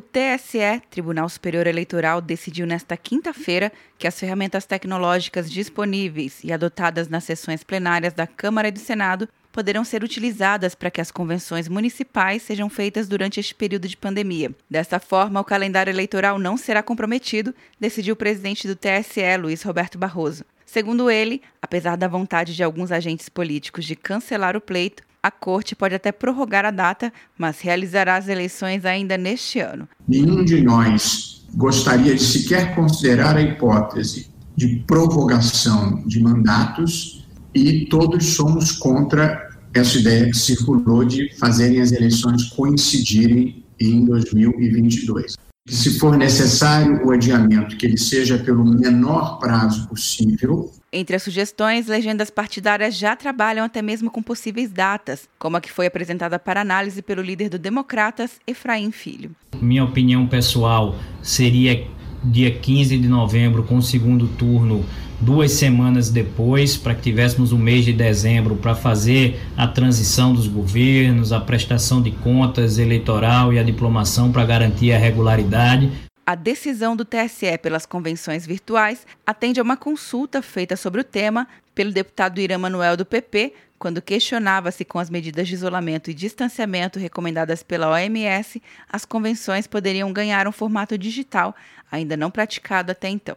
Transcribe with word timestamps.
O 0.00 0.02
TSE, 0.02 0.80
Tribunal 0.88 1.28
Superior 1.28 1.66
Eleitoral, 1.66 2.22
decidiu 2.22 2.66
nesta 2.66 2.96
quinta-feira 2.96 3.70
que 3.98 4.06
as 4.06 4.18
ferramentas 4.18 4.64
tecnológicas 4.64 5.52
disponíveis 5.52 6.42
e 6.42 6.50
adotadas 6.50 7.06
nas 7.06 7.24
sessões 7.24 7.62
plenárias 7.62 8.14
da 8.14 8.26
Câmara 8.26 8.68
e 8.68 8.70
do 8.70 8.78
Senado 8.78 9.28
poderão 9.52 9.84
ser 9.84 10.02
utilizadas 10.02 10.74
para 10.74 10.90
que 10.90 11.02
as 11.02 11.10
convenções 11.10 11.68
municipais 11.68 12.40
sejam 12.40 12.70
feitas 12.70 13.08
durante 13.08 13.40
este 13.40 13.54
período 13.54 13.86
de 13.86 13.94
pandemia. 13.94 14.50
Desta 14.70 14.98
forma, 14.98 15.38
o 15.38 15.44
calendário 15.44 15.90
eleitoral 15.90 16.38
não 16.38 16.56
será 16.56 16.82
comprometido, 16.82 17.54
decidiu 17.78 18.14
o 18.14 18.16
presidente 18.16 18.66
do 18.66 18.74
TSE, 18.74 19.36
Luiz 19.38 19.62
Roberto 19.62 19.98
Barroso. 19.98 20.46
Segundo 20.64 21.10
ele, 21.10 21.42
apesar 21.60 21.96
da 21.96 22.08
vontade 22.08 22.56
de 22.56 22.62
alguns 22.62 22.90
agentes 22.90 23.28
políticos 23.28 23.84
de 23.84 23.94
cancelar 23.94 24.56
o 24.56 24.62
pleito, 24.62 25.02
a 25.22 25.30
corte 25.30 25.76
pode 25.76 25.94
até 25.94 26.10
prorrogar 26.12 26.64
a 26.64 26.70
data, 26.70 27.12
mas 27.36 27.60
realizará 27.60 28.16
as 28.16 28.28
eleições 28.28 28.84
ainda 28.84 29.16
neste 29.18 29.60
ano. 29.60 29.88
Nenhum 30.08 30.44
de 30.44 30.62
nós 30.62 31.46
gostaria 31.54 32.14
de 32.14 32.22
sequer 32.22 32.74
considerar 32.74 33.36
a 33.36 33.42
hipótese 33.42 34.30
de 34.56 34.82
prorrogação 34.86 36.02
de 36.06 36.22
mandatos 36.22 37.26
e 37.54 37.86
todos 37.86 38.34
somos 38.34 38.72
contra 38.72 39.48
essa 39.74 39.98
ideia 39.98 40.26
que 40.30 40.36
circulou 40.36 41.04
de 41.04 41.34
fazerem 41.36 41.80
as 41.80 41.92
eleições 41.92 42.44
coincidirem 42.50 43.64
em 43.78 44.04
2022. 44.04 45.36
Se 45.68 45.98
for 45.98 46.16
necessário 46.16 47.06
o 47.06 47.12
adiamento, 47.12 47.76
que 47.76 47.86
ele 47.86 47.98
seja 47.98 48.38
pelo 48.38 48.64
menor 48.64 49.38
prazo 49.38 49.86
possível. 49.88 50.72
Entre 50.92 51.14
as 51.14 51.22
sugestões, 51.22 51.86
legendas 51.86 52.30
partidárias 52.30 52.96
já 52.96 53.14
trabalham 53.14 53.64
até 53.64 53.82
mesmo 53.82 54.10
com 54.10 54.22
possíveis 54.22 54.70
datas, 54.70 55.28
como 55.38 55.56
a 55.56 55.60
que 55.60 55.70
foi 55.70 55.86
apresentada 55.86 56.38
para 56.38 56.62
análise 56.62 57.02
pelo 57.02 57.22
líder 57.22 57.50
do 57.50 57.58
Democratas, 57.58 58.40
Efraim 58.46 58.90
Filho. 58.90 59.30
Minha 59.60 59.84
opinião 59.84 60.26
pessoal 60.26 60.96
seria 61.22 61.86
dia 62.24 62.50
15 62.50 62.98
de 62.98 63.08
novembro, 63.08 63.62
com 63.62 63.76
o 63.76 63.82
segundo 63.82 64.26
turno 64.28 64.84
duas 65.20 65.52
semanas 65.52 66.10
depois, 66.10 66.76
para 66.76 66.94
que 66.94 67.02
tivéssemos 67.02 67.52
o 67.52 67.58
mês 67.58 67.84
de 67.84 67.92
dezembro 67.92 68.56
para 68.56 68.74
fazer 68.74 69.40
a 69.56 69.66
transição 69.66 70.34
dos 70.34 70.46
governos, 70.46 71.32
a 71.32 71.40
prestação 71.40 72.02
de 72.02 72.10
contas 72.10 72.78
eleitoral 72.78 73.52
e 73.52 73.58
a 73.58 73.62
diplomação 73.62 74.32
para 74.32 74.44
garantir 74.44 74.92
a 74.92 74.98
regularidade. 74.98 75.90
A 76.26 76.34
decisão 76.34 76.94
do 76.94 77.04
TSE 77.04 77.58
pelas 77.58 77.84
convenções 77.84 78.46
virtuais 78.46 79.06
atende 79.26 79.58
a 79.60 79.62
uma 79.62 79.76
consulta 79.76 80.40
feita 80.40 80.76
sobre 80.76 81.00
o 81.00 81.04
tema 81.04 81.46
pelo 81.74 81.92
deputado 81.92 82.40
Irã 82.40 82.56
Manuel 82.56 82.96
do 82.96 83.04
PP, 83.04 83.52
quando 83.78 84.02
questionava 84.02 84.70
se 84.70 84.84
com 84.84 84.98
as 84.98 85.08
medidas 85.08 85.48
de 85.48 85.54
isolamento 85.54 86.10
e 86.10 86.14
distanciamento 86.14 86.98
recomendadas 86.98 87.62
pela 87.62 87.90
OMS, 87.90 88.62
as 88.92 89.06
convenções 89.06 89.66
poderiam 89.66 90.12
ganhar 90.12 90.46
um 90.46 90.52
formato 90.52 90.98
digital, 90.98 91.56
ainda 91.90 92.16
não 92.16 92.30
praticado 92.30 92.92
até 92.92 93.08
então. 93.08 93.36